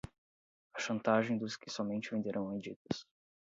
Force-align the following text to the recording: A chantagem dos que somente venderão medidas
A 0.73 0.79
chantagem 0.81 1.37
dos 1.37 1.55
que 1.55 1.69
somente 1.69 2.09
venderão 2.09 2.47
medidas 2.49 3.05